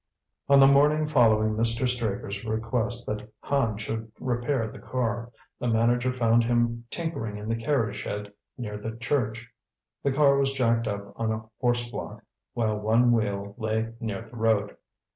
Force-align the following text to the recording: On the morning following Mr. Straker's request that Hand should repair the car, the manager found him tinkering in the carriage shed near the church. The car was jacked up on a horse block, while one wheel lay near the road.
On 0.49 0.59
the 0.59 0.65
morning 0.65 1.05
following 1.05 1.53
Mr. 1.55 1.87
Straker's 1.87 2.43
request 2.43 3.05
that 3.05 3.29
Hand 3.43 3.79
should 3.81 4.11
repair 4.19 4.67
the 4.71 4.79
car, 4.79 5.31
the 5.59 5.67
manager 5.67 6.11
found 6.11 6.43
him 6.43 6.85
tinkering 6.89 7.37
in 7.37 7.47
the 7.47 7.55
carriage 7.55 7.97
shed 7.97 8.33
near 8.57 8.79
the 8.79 8.95
church. 8.97 9.47
The 10.01 10.11
car 10.11 10.37
was 10.39 10.53
jacked 10.53 10.87
up 10.87 11.13
on 11.17 11.31
a 11.31 11.47
horse 11.59 11.87
block, 11.87 12.23
while 12.55 12.79
one 12.79 13.11
wheel 13.11 13.53
lay 13.59 13.93
near 13.99 14.27
the 14.27 14.37
road. 14.37 14.75